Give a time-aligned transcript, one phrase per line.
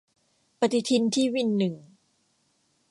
[0.59, 1.75] ปฏิทินที่วินหนึ่ง